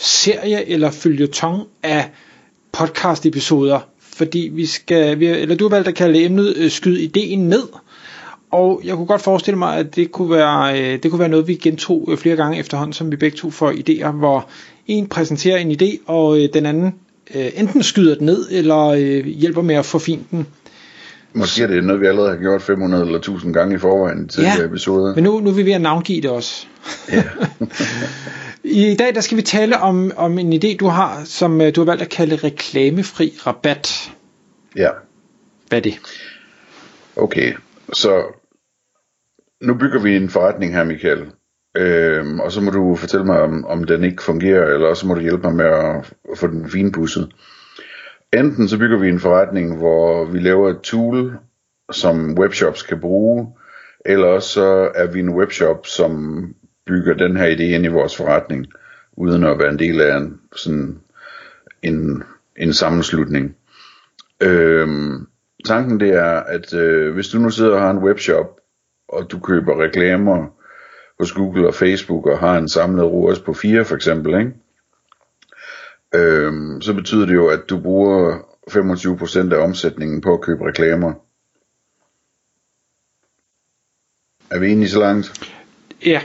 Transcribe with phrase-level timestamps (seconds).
[0.00, 2.10] serie eller følgetong af
[2.72, 3.78] podcast-episoder.
[4.00, 7.68] Fordi vi skal, vi, eller du har valgt at kalde emnet øh, Skyd ideen ned.
[8.50, 11.48] Og jeg kunne godt forestille mig, at det kunne være, øh, det kunne være noget,
[11.48, 14.48] vi gentog øh, flere gange efterhånden, som vi begge to får idéer, hvor
[14.86, 16.94] en præsenterer en idé, og øh, den anden
[17.34, 20.46] øh, enten skyder den ned, eller øh, hjælper med at forfine den.
[21.32, 24.42] Måske er det noget, vi allerede har gjort 500 eller 1000 gange i forvejen til
[24.42, 25.14] Ja, episoder.
[25.14, 26.66] Men nu, nu er vi ved at navngive det også.
[27.12, 27.22] Ja.
[28.64, 31.80] I dag der skal vi tale om, om en idé, du har, som øh, du
[31.80, 34.10] har valgt at kalde reklamefri rabat.
[34.76, 34.90] ja.
[35.68, 36.00] Hvad er det?
[37.16, 37.54] Okay,
[37.92, 38.22] så
[39.60, 41.26] nu bygger vi en forretning her, Michael.
[41.76, 45.14] Øhm, og så må du fortælle mig, om, om den ikke fungerer, eller også må
[45.14, 45.66] du hjælpe mig med
[46.32, 47.32] at få den finpudset.
[48.32, 51.38] Enten så bygger vi en forretning, hvor vi laver et tool,
[51.92, 53.48] som webshops kan bruge,
[54.06, 56.44] eller også så er vi en webshop, som
[56.86, 58.66] bygger den her idé ind i vores forretning,
[59.12, 61.00] uden at være en del af en, sådan
[61.82, 62.22] en,
[62.56, 63.56] en sammenslutning.
[64.40, 65.26] Øhm,
[65.64, 68.60] tanken det er, at øh, hvis du nu sidder og har en webshop,
[69.08, 70.46] og du køber reklamer
[71.18, 74.52] hos Google og Facebook, og har en samlet ROAS på 4 for eksempel, ikke?
[76.14, 78.38] Øhm, så betyder det jo, at du bruger
[78.70, 81.12] 25% af omsætningen på at købe reklamer.
[84.50, 85.52] Er vi enige så langt?
[86.06, 86.20] Ja,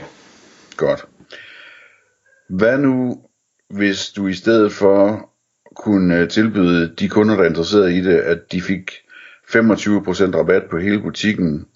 [0.76, 1.08] Godt.
[2.48, 3.22] Hvad nu,
[3.70, 5.30] hvis du i stedet for
[5.76, 9.58] kunne øh, tilbyde de kunder, der er interesseret i det, at de fik 25%
[10.36, 11.66] rabat på hele butikken,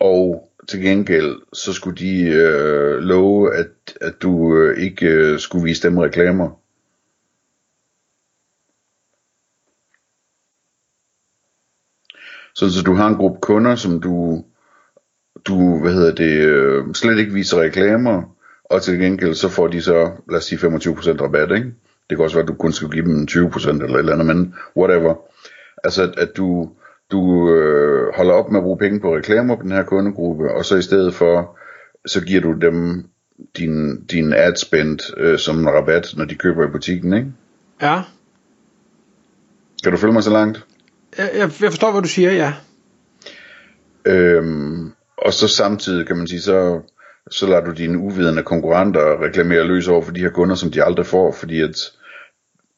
[0.00, 5.64] og til gengæld, så skulle de øh, love, at, at du øh, ikke øh, skulle
[5.64, 6.50] vise dem reklamer.
[12.54, 14.44] Sådan så du har en gruppe kunder, som du
[15.46, 18.22] du, hvad hedder det, øh, slet ikke viser reklamer,
[18.64, 21.74] og til gengæld så får de så, lad os sige 25% rabat, ikke?
[22.10, 24.26] Det kan også være, at du kun skal give dem 20% eller et eller andet,
[24.26, 25.14] men whatever.
[25.84, 26.70] Altså, at, at du,
[27.12, 30.64] du øh, holder op med at bruge penge på reklamer på den her kundegruppe, og
[30.64, 31.58] så i stedet for,
[32.06, 33.04] så giver du dem
[33.56, 37.32] din, din ad spend øh, som en rabat, når de køber i butikken, ikke?
[37.82, 38.02] ja.
[39.82, 40.64] Kan du følge mig så langt?
[41.18, 42.52] Jeg, jeg jeg forstår, hvad du siger, ja.
[44.04, 44.92] Øhm,
[45.22, 46.80] og så samtidig kan man sige, så,
[47.30, 50.84] så lader du dine uvidende konkurrenter reklamere løs over for de her kunder, som de
[50.84, 51.76] aldrig får, fordi at,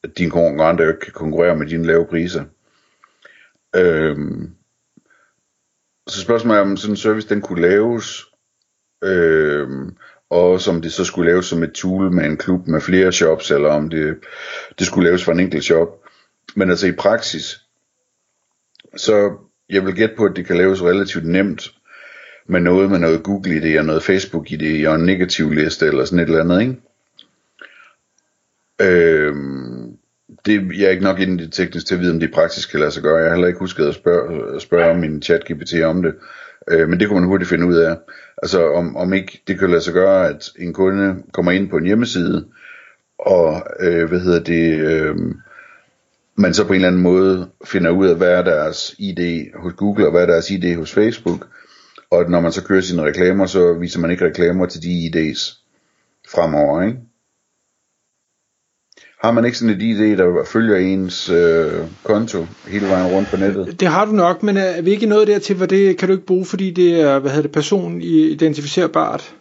[0.05, 2.45] at dine konkurrenter jo ikke kan konkurrere med dine lave priser.
[3.77, 4.51] Øhm,
[6.09, 8.25] så spørgsmålet er, om sådan en service den kunne laves,
[9.05, 9.97] øhm,
[10.31, 13.51] og som det så skulle laves som et tool med en klub med flere shops,
[13.51, 14.19] eller om det,
[14.79, 15.89] det skulle laves for en enkelt shop.
[16.57, 17.61] Men altså i praksis,
[18.97, 19.37] så
[19.69, 21.71] jeg vil gætte på, at det kan laves relativt nemt,
[22.47, 26.29] med noget med noget Google-ID og noget Facebook-ID og en negativ liste eller sådan et
[26.29, 26.77] eller andet, ikke?
[28.81, 29.97] Øhm,
[30.47, 32.71] det, jeg er ikke nok inde i det tekniske til at vide, om det praktisk
[32.71, 33.17] kan lade sig gøre.
[33.17, 36.15] Jeg har heller ikke husket at spørge, spørge min chat GPT om det.
[36.71, 37.97] Øh, men det kunne man hurtigt finde ud af.
[38.43, 41.77] Altså om, om ikke det kan lade sig gøre, at en kunde kommer ind på
[41.77, 42.47] en hjemmeside,
[43.19, 45.17] og øh, hvad hedder det, øh,
[46.37, 49.73] man så på en eller anden måde finder ud af, hvad er deres ID hos
[49.73, 51.47] Google, og hvad er deres ID hos Facebook,
[52.11, 55.67] og når man så kører sine reklamer, så viser man ikke reklamer til de ID's
[56.33, 56.99] fremover, ikke?
[59.23, 61.73] Har man ikke sådan et ID, der følger ens øh,
[62.03, 63.81] konto hele vejen rundt på nettet?
[63.81, 66.27] Det har du nok, men er vi ikke nået dertil, hvor det kan du ikke
[66.27, 69.35] bruge, fordi det er, hvad hedder det, personidentificerbart?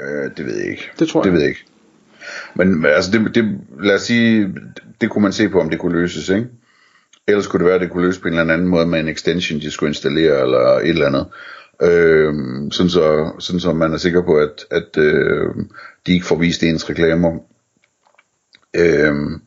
[0.00, 0.82] Øh, det ved jeg ikke.
[0.98, 1.32] Det tror Det jeg.
[1.34, 1.64] ved jeg ikke.
[2.54, 4.54] Men altså, det, det, lad os sige,
[5.00, 6.46] det kunne man se på, om det kunne løses, ikke?
[7.28, 9.08] Ellers kunne det være, at det kunne løses på en eller anden måde med en
[9.08, 11.26] extension, de skulle installere, eller et eller andet.
[11.82, 12.34] Øh,
[12.72, 15.54] sådan, så, sådan så man er sikker på, at, at øh,
[16.06, 17.38] de ikke får vist ens reklamer.
[18.76, 19.40] Øh,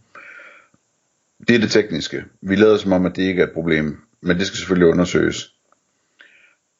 [1.47, 2.25] det er det tekniske.
[2.41, 5.53] Vi lader som om, at det ikke er et problem, men det skal selvfølgelig undersøges.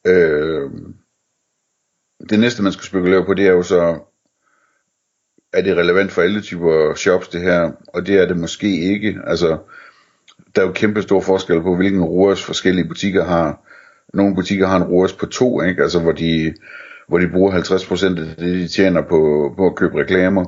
[0.07, 0.71] Øh,
[2.29, 3.99] det næste, man skal spekulere på, det er jo så,
[5.53, 9.19] er det relevant for alle typer shops det her, og det er det måske ikke.
[9.27, 9.57] Altså,
[10.55, 13.65] der er jo kæmpe stor forskel på, hvilken ROAS forskellige butikker har.
[14.13, 15.83] Nogle butikker har en ROAS på to, ikke?
[15.83, 16.53] Altså, hvor de,
[17.07, 20.45] hvor de bruger 50% af det, de tjener på, på at købe reklamer.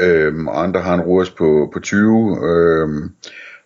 [0.00, 3.10] øhm, og andre har en ROAS på, på 20, øhm,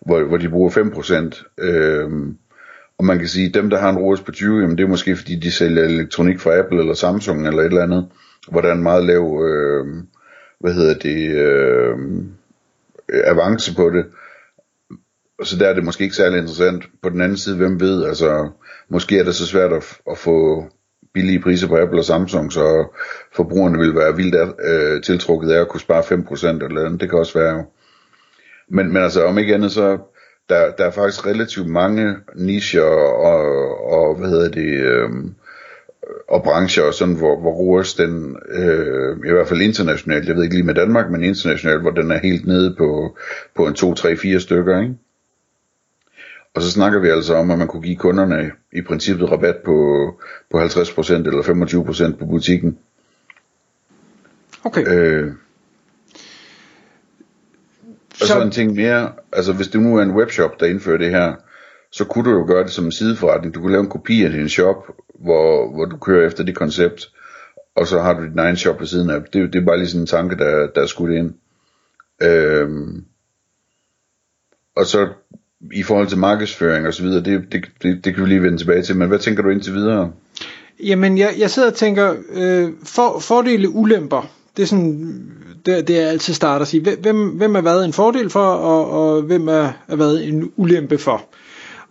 [0.05, 1.63] hvor, hvor de bruger 5%.
[1.63, 2.37] Øhm,
[2.97, 4.87] og man kan sige, at dem, der har en ROAS på 20, jamen det er
[4.87, 8.07] måske fordi, de sælger elektronik fra Apple eller Samsung eller et eller andet,
[8.51, 10.03] hvor der er en meget lav, øh,
[10.59, 11.97] hvad hedder det, øh,
[13.23, 14.05] avance på det.
[15.43, 16.83] Så der er det måske ikke særlig interessant.
[17.03, 18.49] På den anden side, hvem ved, altså
[18.89, 20.65] måske er det så svært at, at få
[21.13, 22.85] billige priser på Apple og Samsung, så
[23.35, 27.01] forbrugerne vil være vildt øh, tiltrukket af at kunne spare 5% eller andet.
[27.01, 27.63] Det kan også være jo.
[28.69, 29.97] Men, men altså om ikke andet, så
[30.49, 35.09] der, der er faktisk relativt mange nicher og, og hvad hedder det, øh,
[36.27, 40.43] og brancher og sådan, hvor, hvor ROAS den, øh, i hvert fald internationalt, jeg ved
[40.43, 43.17] ikke lige med Danmark, men internationalt, hvor den er helt nede på,
[43.55, 44.95] på en 2, 3, 4 stykker, ikke?
[46.53, 50.07] Og så snakker vi altså om, at man kunne give kunderne i princippet rabat på,
[50.51, 52.77] på 50% eller 25% på butikken.
[54.63, 54.87] Okay.
[54.87, 55.33] Øh,
[58.21, 60.97] og så, så en ting mere, altså hvis det nu er en webshop, der indfører
[60.97, 61.35] det her,
[61.91, 63.55] så kunne du jo gøre det som en sideforretning.
[63.55, 64.87] Du kunne lave en kopi af din shop,
[65.19, 67.11] hvor, hvor du kører efter det koncept,
[67.75, 69.21] og så har du din egen shop ved siden af.
[69.21, 71.33] Det, det er bare lige sådan en tanke, der, der er skudt ind.
[72.21, 73.05] Øhm,
[74.75, 75.09] og så
[75.73, 78.57] i forhold til markedsføring og så videre, det, det, det, det kan vi lige vende
[78.57, 80.11] tilbage til, men hvad tænker du indtil videre?
[80.83, 85.31] Jamen, jeg, jeg sidder og tænker, øh, for, fordele ulemper, det er sådan,
[85.65, 88.89] det, det er altid starter at sige, hvem, hvem er været en fordel for, og,
[88.89, 91.25] og hvem er, er været en ulempe for.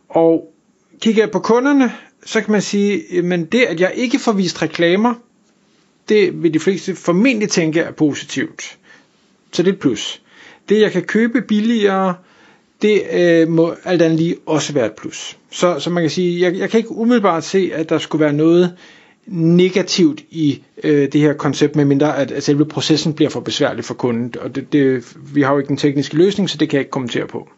[0.08, 0.52] Og
[1.00, 1.92] kigger jeg på kunderne,
[2.24, 5.14] så kan man sige, men det at jeg ikke får vist reklamer,
[6.08, 8.78] det vil de fleste formentlig tænke er positivt.
[9.52, 10.22] Så det er et plus.
[10.68, 12.14] Det jeg kan købe billigere,
[12.82, 15.38] det øh, må alt andet lige også være et plus.
[15.50, 18.32] Så, så man kan sige, jeg, jeg kan ikke umiddelbart se, at der skulle være
[18.32, 18.74] noget
[19.26, 23.94] negativt i øh, det her koncept, medmindre at, at selve processen bliver for besværlig for
[23.94, 24.34] kunden.
[24.40, 26.90] Og det, det, vi har jo ikke den tekniske løsning, så det kan jeg ikke
[26.90, 27.48] kommentere på.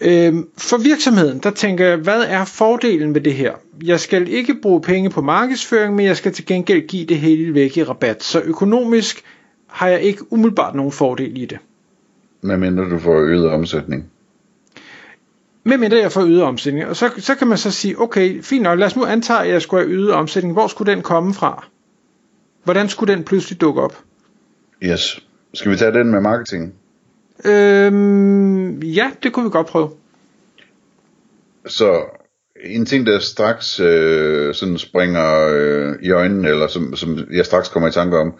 [0.00, 3.52] Øh, for virksomheden, der tænker jeg, hvad er fordelen ved det her?
[3.84, 7.54] Jeg skal ikke bruge penge på markedsføring, men jeg skal til gengæld give det hele
[7.54, 8.22] væk i rabat.
[8.22, 9.22] Så økonomisk
[9.66, 11.58] har jeg ikke umiddelbart nogen fordel i det.
[12.42, 14.10] Medmindre du får øget omsætning.
[15.64, 16.86] Medmindre jeg får øget omsætning.
[16.86, 19.48] Og så, så kan man så sige, okay, fint nok, lad os nu antage, at
[19.48, 20.54] jeg skulle have øget omsætning.
[20.54, 21.66] Hvor skulle den komme fra?
[22.64, 23.98] Hvordan skulle den pludselig dukke op?
[24.82, 25.24] Yes.
[25.54, 26.74] Skal vi tage den med marketing?
[27.44, 29.90] Øhm, ja, det kunne vi godt prøve.
[31.66, 32.04] Så
[32.64, 37.68] en ting, der straks øh, sådan springer øh, i øjnene, eller som, som jeg straks
[37.68, 38.34] kommer i tanke om,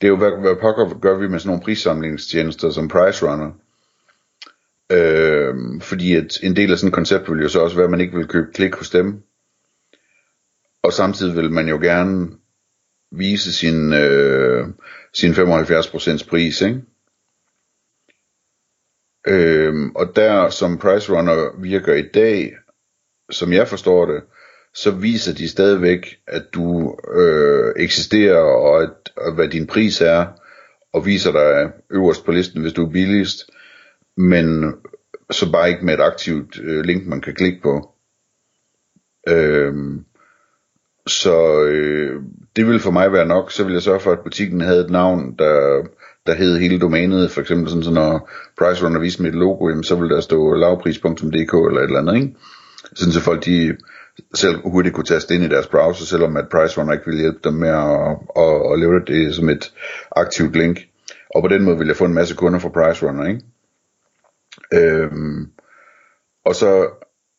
[0.00, 3.52] det er jo, hvad, hvad pokker gør vi med sådan nogle prissamlingstjenester som Price Runner?
[4.92, 7.90] Øh, fordi at en del af sådan et koncept vil jo så også være, at
[7.90, 9.22] man ikke vil købe klik hos dem.
[10.82, 12.28] Og samtidig vil man jo gerne
[13.10, 14.66] vise sin, øh,
[15.14, 16.82] sin 75% pris, ikke?
[19.26, 22.56] Øhm, og der som Price Runner virker i dag,
[23.30, 24.22] som jeg forstår det,
[24.82, 30.26] så viser de stadigvæk, at du øh, eksisterer, og, at, og hvad din pris er,
[30.92, 33.50] og viser dig øverst på listen, hvis du er billigst,
[34.16, 34.74] men
[35.30, 37.94] så bare ikke med et aktivt øh, link, man kan klikke på.
[39.28, 40.04] Øhm,
[41.06, 42.22] så øh,
[42.56, 43.52] det vil for mig være nok.
[43.52, 45.82] Så vil jeg sørge for, at butikken havde et navn, der,
[46.26, 47.30] der hed hele domænet.
[47.30, 50.54] For eksempel sådan, så når Pricerunner viser viste mit logo, jamen, så vil der stå
[50.54, 52.14] lavpris.dk eller et eller andet.
[52.14, 52.36] Ikke?
[52.94, 53.76] Sådan så folk de
[54.34, 57.40] selv hurtigt kunne taste ind i deres browser, selvom at Price Runner ikke ville hjælpe
[57.44, 59.72] dem med at, at, at lave det som et
[60.16, 60.80] aktivt link.
[61.34, 63.42] Og på den måde vil jeg få en masse kunder fra Price Runner, ikke?
[64.72, 65.46] Øhm,
[66.44, 66.88] og så,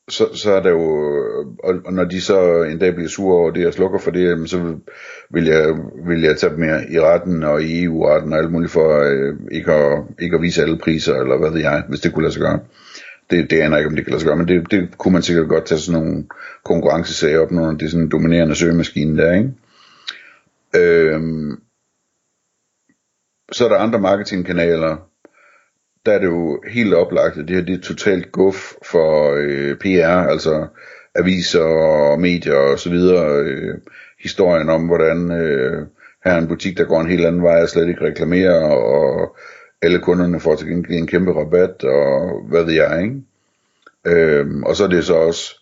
[0.09, 0.81] så, så er der jo,
[1.63, 4.77] og, når de så en dag bliver sure over det og slukker for det, så
[5.29, 5.75] vil jeg,
[6.07, 9.35] vil jeg tage dem mere i retten og i EU-retten og alt muligt for øh,
[9.51, 12.33] ikke, at, ikke at vise alle priser, eller hvad ved jeg, hvis det kunne lade
[12.33, 12.59] sig gøre.
[13.29, 15.11] Det, det aner jeg ikke, om det kan lade sig gøre, men det, det kunne
[15.13, 16.25] man sikkert godt tage sådan nogle
[16.65, 19.53] konkurrencesager op, når det er sådan en dominerende søgemaskine der, ikke?
[20.75, 21.61] Øhm,
[23.51, 24.97] så er der andre marketingkanaler,
[26.05, 29.75] der er det jo helt oplagt, at det her det er totalt guf for øh,
[29.77, 30.67] PR, altså
[31.15, 33.43] aviser og medier og så videre.
[33.43, 33.77] Øh,
[34.23, 35.87] historien om, hvordan øh,
[36.25, 39.37] her er en butik, der går en helt anden vej og slet ikke reklamerer, og
[39.81, 43.21] alle kunderne får til gengæld en kæmpe rabat, og hvad ved jeg, ikke?
[44.05, 45.55] Øhm, og så er det så også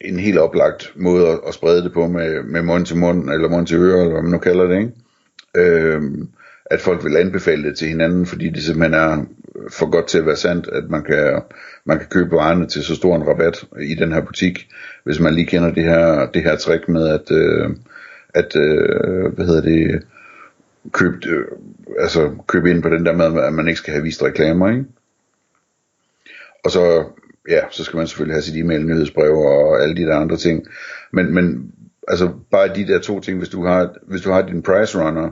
[0.00, 3.48] en helt oplagt måde at, at sprede det på med, med mund til mund, eller
[3.48, 4.92] mund til øre, eller hvad man nu kalder det, ikke?
[5.56, 6.28] Øhm,
[6.66, 9.24] at folk vil anbefale det til hinanden, fordi det simpelthen er
[9.70, 11.42] for godt til at være sandt, at man kan,
[11.84, 14.68] man kan købe varerne til så stor en rabat i den her butik,
[15.04, 17.70] hvis man lige kender det her, det her trick med at, øh,
[18.34, 20.02] at øh, hvad hedder det,
[20.90, 21.44] købt, øh,
[21.98, 24.84] altså købe ind på den der med, at man ikke skal have vist reklamer, ikke?
[26.64, 27.04] Og så,
[27.48, 30.66] ja, så skal man selvfølgelig have sit e-mail, nyhedsbrev og alle de der andre ting.
[31.12, 31.72] Men, men
[32.08, 35.30] altså bare de der to ting, hvis du har, hvis du har din price runner,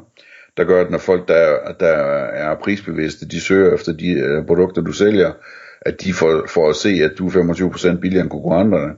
[0.57, 1.97] der gør, at når folk, der, der
[2.33, 5.33] er prisbevidste, de søger efter de øh, produkter, du sælger,
[5.81, 8.93] at de får, får at se, at du er 25% billigere end konkurrenterne,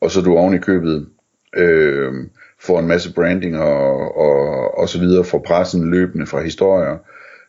[0.00, 1.08] og så du oven i købet
[1.56, 2.12] øh,
[2.64, 6.98] får en masse branding og, og, og så videre fra pressen løbende fra historier,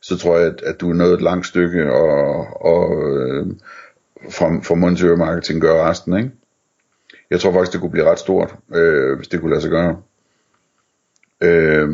[0.01, 3.47] så tror jeg, at, at du er nået et langt stykke, og, og øh,
[4.29, 6.31] fra, fra mund marketing gør resten, ikke?
[7.29, 9.97] Jeg tror faktisk, det kunne blive ret stort, øh, hvis det kunne lade sig gøre.
[11.41, 11.89] Øh,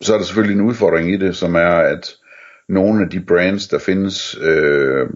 [0.00, 2.14] så er der selvfølgelig en udfordring i det, som er, at
[2.68, 5.06] nogle af de brands, der findes, øh,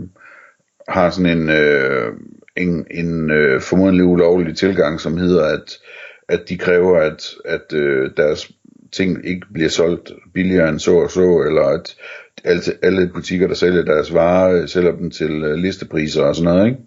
[0.88, 2.12] har sådan en, øh,
[2.59, 5.79] en, en øh, formodentlig ulovlig tilgang, som hedder, at,
[6.29, 8.50] at de kræver, at, at øh, deres
[8.93, 11.97] ting ikke bliver solgt billigere end så og så, eller at
[12.45, 16.55] alle, alle butikker, der sælger deres varer, øh, sælger dem til øh, listepriser og sådan
[16.55, 16.79] noget, ikke?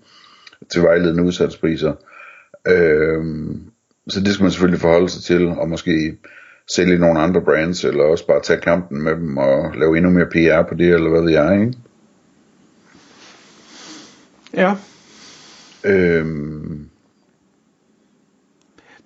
[0.71, 1.93] til vejledende udsalgspriser.
[2.67, 3.23] Øh,
[4.09, 6.17] så det skal man selvfølgelig forholde sig til, og måske
[6.67, 10.25] sælge nogle andre brands, eller også bare tage kampen med dem og lave endnu mere
[10.25, 11.73] PR på det, eller hvad ved jeg, ikke?
[14.53, 14.75] Ja.
[15.83, 16.89] Øhm.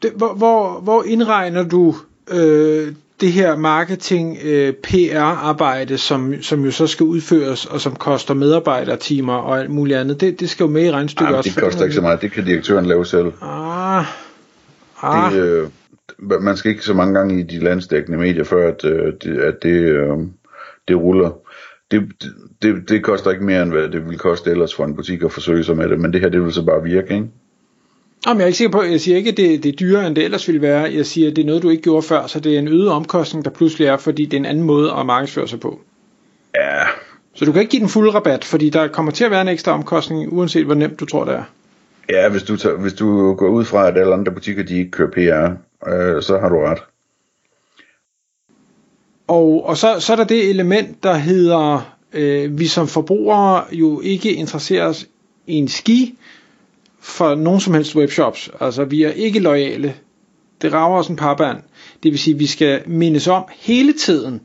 [0.01, 1.95] Det, hvor, hvor, hvor indregner du
[2.31, 7.95] øh, det her marketing øh, PR arbejde, som, som jo så skal udføres, og som
[7.95, 11.49] koster medarbejdertimer og alt muligt andet, det, det skal jo med i regnstykket Ej, også.
[11.49, 13.31] det koster ikke så meget, det kan direktøren lave selv.
[13.41, 14.05] Ah.
[15.01, 15.33] ah.
[15.33, 15.69] Det, øh,
[16.41, 19.63] man skal ikke så mange gange i de landsdækkende medier, før at, øh, det, at
[19.63, 20.17] det, øh,
[20.87, 21.31] det ruller.
[21.91, 22.11] Det,
[22.61, 25.31] det, det koster ikke mere, end hvad det ville koste ellers for en butik at
[25.31, 27.27] forsøge sig med det, men det her, det vil så bare virke, ikke?
[28.27, 30.15] Jamen, jeg er ikke sikker på, jeg siger ikke, at det, det er dyrere, end
[30.15, 30.93] det ellers ville være.
[30.93, 32.89] Jeg siger, at det er noget, du ikke gjorde før, så det er en øget
[32.89, 35.79] omkostning, der pludselig er, fordi det er en anden måde at markedsføre sig på.
[36.55, 36.83] Ja.
[37.33, 39.47] Så du kan ikke give den fulde rabat, fordi der kommer til at være en
[39.47, 41.43] ekstra omkostning, uanset hvor nemt du tror, det er.
[42.09, 44.91] Ja, hvis du, tager, hvis du går ud fra, at alle andre butikker, de ikke
[44.91, 45.51] kører PR,
[45.89, 46.79] øh, så har du ret.
[49.27, 54.01] Og, og så, så er der det element, der hedder, øh, vi som forbrugere jo
[54.01, 55.07] ikke interesserer os
[55.47, 56.15] i en ski
[56.99, 58.49] for nogen som helst webshops.
[58.59, 59.95] Altså vi er ikke lojale.
[60.61, 61.57] Det rager os en parband.
[62.03, 64.41] Det vil sige, at vi skal mindes om hele tiden,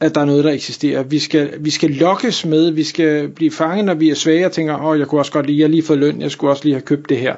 [0.00, 1.02] at der er noget, der eksisterer.
[1.02, 4.52] Vi skal, vi skal lokkes med, vi skal blive fanget, når vi er svage og
[4.52, 6.50] tænker, åh, oh, jeg kunne også godt lide, jeg har lige fået løn, jeg skulle
[6.50, 7.36] også lige have købt det her.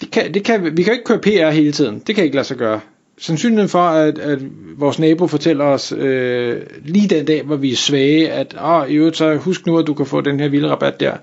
[0.00, 2.02] Det kan, det kan, vi kan ikke køre PR hele tiden.
[2.06, 2.80] Det kan ikke lade sig gøre.
[3.18, 4.38] Sandsynligheden for, at, at
[4.78, 8.94] vores nabo fortæller os øh, lige den dag, hvor vi er svage, at oh, i
[8.94, 11.16] øvrigt, så husk nu, at du kan få den her vilde rabat der,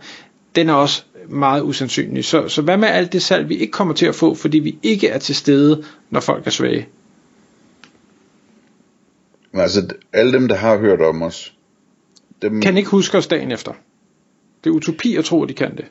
[0.55, 2.25] den er også meget usandsynlig.
[2.25, 4.77] Så, så hvad med alt det salg, vi ikke kommer til at få, fordi vi
[4.83, 6.87] ikke er til stede, når folk er svage?
[9.53, 11.53] Altså, alle dem, der har hørt om os,
[12.41, 12.61] dem...
[12.61, 13.73] kan ikke huske os dagen efter.
[14.63, 15.85] Det er utopi at tro, at de kan det.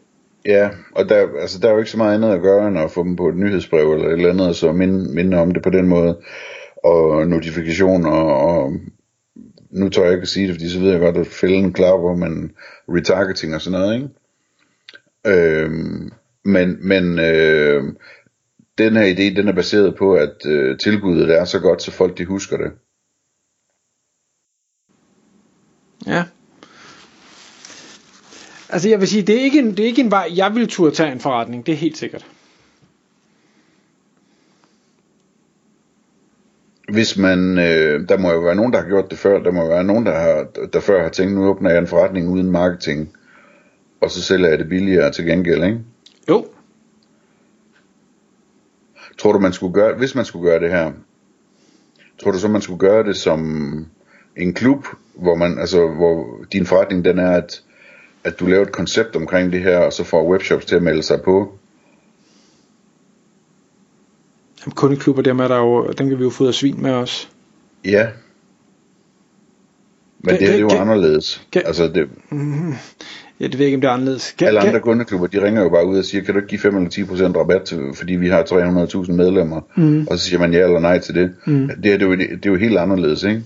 [0.47, 2.91] Ja, og der, altså, der er jo ikke så meget andet at gøre, end at
[2.91, 5.71] få dem på et nyhedsbrev eller et eller andet, så minde, minde om det på
[5.71, 6.21] den måde,
[6.85, 8.73] og notifikationer, og
[9.71, 12.17] nu tør jeg ikke at sige det, fordi så ved jeg godt, at fælden klapper,
[12.17, 12.53] men
[12.89, 14.09] retargeting og sådan noget, ikke?
[15.27, 16.13] Øhm,
[16.45, 17.83] men men øh,
[18.79, 22.19] den her idé, den er baseret på, at øh, tilbuddet er så godt, så folk
[22.19, 22.73] de husker det.
[26.07, 26.25] Ja.
[28.75, 30.69] Altså jeg vil sige, det er ikke en, det er ikke en vej, jeg vil
[30.69, 32.27] turde tage en forretning, det er helt sikkert.
[36.89, 39.69] Hvis man, øh, der må jo være nogen, der har gjort det før, der må
[39.69, 43.17] være nogen, der, har, der før har tænkt, nu åbner jeg en forretning uden marketing,
[44.01, 45.79] og så sælger jeg det billigere til gengæld, ikke?
[46.29, 46.47] Jo.
[49.19, 50.93] Tror du, man skulle gøre, hvis man skulle gøre det her,
[52.23, 53.87] tror du så, man skulle gøre det som
[54.37, 57.63] en klub, hvor man, altså, hvor din forretning den er, at,
[58.25, 61.03] at du laver et koncept omkring det her, og så får webshops til at melde
[61.03, 61.53] sig på.
[64.67, 67.31] Jamen, kundeklubber, dem er der jo, dem kan vi jo af svin med os.
[67.85, 68.07] Ja.
[70.19, 71.47] Men kan, det, det er jo kan, anderledes.
[71.53, 72.73] Kan, altså det, mm,
[73.41, 74.35] ja, det ved ikke, om det er anderledes.
[74.39, 76.49] Kan, alle andre kan, kundeklubber, de ringer jo bare ud og siger, kan du ikke
[76.49, 79.61] give 5 eller 10% rabat, til, fordi vi har 300.000 medlemmer?
[79.77, 80.07] Mm.
[80.11, 81.35] Og så siger man ja eller nej til det.
[81.47, 81.71] Mm.
[81.83, 83.43] Det, er, det, er jo, det er jo helt anderledes, ikke?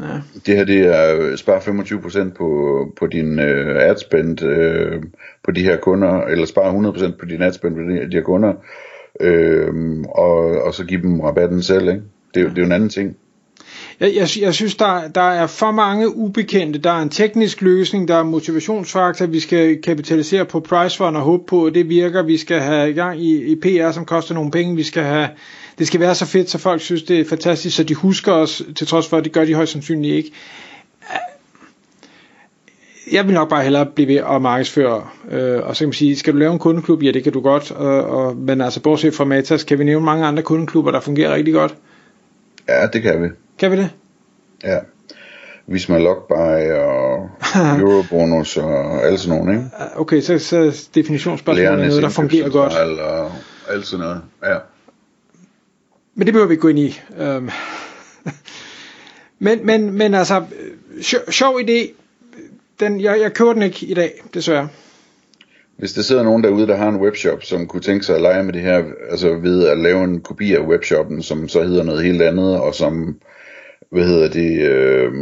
[0.00, 0.20] Ja.
[0.46, 5.02] Det her det er spar 25% på, på din øh, adspend øh,
[5.44, 8.52] på de her kunder, eller spar 100% på din adspend på de, de her kunder,
[9.20, 11.88] øh, og, og så give dem rabatten selv.
[11.88, 12.02] Ikke?
[12.34, 13.16] Det, det er jo en anden ting.
[14.00, 16.78] Jeg, jeg, jeg synes, der, der er for mange ubekendte.
[16.78, 21.44] Der er en teknisk løsning, der er motivationsfaktor, vi skal kapitalisere på Pricefund og håbe
[21.46, 22.22] på, at det virker.
[22.22, 24.76] Vi skal have i gang i, i PR, som koster nogle penge.
[24.76, 25.28] Vi skal have,
[25.78, 28.62] det skal være så fedt, så folk synes, det er fantastisk, så de husker os,
[28.76, 30.32] til trods for, at det gør de højst sandsynligt ikke
[33.12, 36.16] jeg vil nok bare hellere blive ved at markedsføre, øh, og så kan man sige,
[36.16, 37.02] skal du lave en kundeklub?
[37.02, 40.04] Ja, det kan du godt, og, og, men altså bortset fra Matas, kan vi nævne
[40.04, 41.74] mange andre kundeklubber, der fungerer rigtig godt?
[42.68, 43.28] Ja, det kan vi.
[43.58, 43.90] Kan vi det?
[44.64, 44.78] Ja.
[45.66, 47.30] Visma Lockbuy og
[47.80, 49.70] Eurobonus og alt sådan noget, ikke?
[49.96, 52.72] Okay, så, så definitionsspørgsmålet er noget, der fungerer godt.
[53.00, 53.30] Og
[53.70, 54.56] alt sådan noget, ja.
[56.14, 57.00] Men det behøver vi ikke gå ind i.
[57.20, 57.50] Um,
[59.38, 60.44] men, men, men altså,
[61.30, 61.92] sjov idé,
[62.80, 64.68] den, jeg, jeg køber den ikke i dag, desværre.
[65.76, 68.42] Hvis der sidder nogen derude, der har en webshop, som kunne tænke sig at lege
[68.42, 72.04] med det her, altså ved at lave en kopi af webshoppen, som så hedder noget
[72.04, 73.16] helt andet, og som,
[73.94, 75.12] hvad hedder det, øh,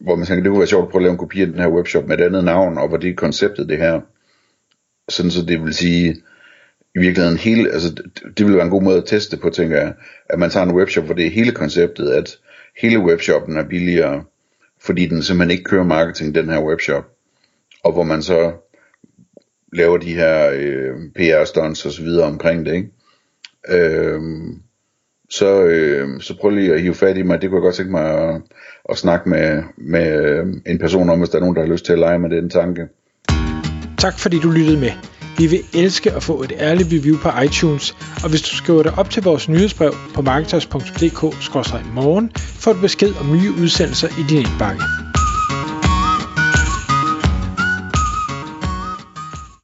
[0.00, 1.58] hvor man tænker, det kunne være sjovt at prøve at lave en kopi af den
[1.58, 4.00] her webshop med et andet navn, og hvor det er konceptet det her.
[5.08, 6.16] Sådan så det vil sige,
[6.94, 9.76] i virkeligheden hele, altså det, det vil være en god måde at teste på, tænker
[9.76, 9.94] jeg,
[10.30, 12.38] at man tager en webshop, hvor det er hele konceptet, at
[12.80, 14.24] hele webshoppen er billigere,
[14.80, 17.04] fordi den simpelthen ikke kører marketing, den her webshop.
[17.84, 18.52] Og hvor man så
[19.72, 22.90] laver de her øh, PR-stunts og så videre omkring det, ikke?
[23.68, 24.20] Øh,
[25.32, 27.92] så, øh, så prøv lige at hive fat i mig, det kunne jeg godt tænke
[27.92, 28.40] mig at,
[28.88, 31.84] at snakke med, med øh, en person om, hvis der er nogen, der har lyst
[31.84, 32.82] til at lege med den tanke.
[33.98, 34.90] Tak fordi du lyttede med.
[35.38, 38.98] Vi vil elske at få et ærligt review på iTunes, og hvis du skriver dig
[38.98, 44.82] op til vores nyhedsbrev på marketers.dk-morgen, får du besked om nye udsendelser i din indbakke.